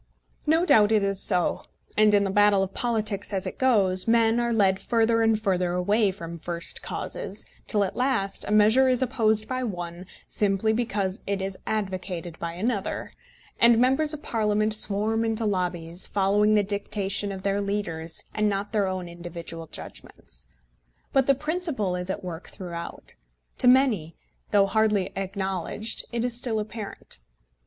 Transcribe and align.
No 0.47 0.65
doubt 0.65 0.91
it 0.91 1.03
is 1.03 1.21
so; 1.21 1.61
and 1.95 2.11
in 2.15 2.23
the 2.23 2.31
battle 2.31 2.63
of 2.63 2.73
politics, 2.73 3.31
as 3.31 3.45
it 3.45 3.59
goes, 3.59 4.07
men 4.07 4.39
are 4.39 4.51
led 4.51 4.79
further 4.79 5.21
and 5.21 5.39
further 5.39 5.73
away 5.73 6.09
from 6.09 6.39
first 6.39 6.81
causes, 6.81 7.45
till 7.67 7.83
at 7.83 7.95
last 7.95 8.43
a 8.47 8.51
measure 8.51 8.89
is 8.89 9.03
opposed 9.03 9.47
by 9.47 9.61
one 9.63 10.07
simply 10.27 10.73
because 10.73 11.21
it 11.27 11.39
is 11.39 11.55
advocated 11.67 12.39
by 12.39 12.53
another, 12.53 13.13
and 13.59 13.77
members 13.77 14.11
of 14.11 14.23
Parliament 14.23 14.75
swarm 14.75 15.23
into 15.23 15.45
lobbies, 15.45 16.07
following 16.07 16.55
the 16.55 16.63
dictation 16.63 17.31
of 17.31 17.43
their 17.43 17.61
leaders, 17.61 18.23
and 18.33 18.49
not 18.49 18.71
their 18.73 18.87
own 18.87 19.07
individual 19.07 19.67
judgments. 19.67 20.47
But 21.13 21.27
the 21.27 21.35
principle 21.35 21.95
is 21.95 22.09
at 22.09 22.23
work 22.23 22.49
throughout. 22.49 23.13
To 23.59 23.67
many, 23.67 24.15
though 24.49 24.65
hardly 24.65 25.11
acknowledged, 25.15 26.05
it 26.11 26.25
is 26.25 26.35
still 26.35 26.57
apparent. 26.59 27.19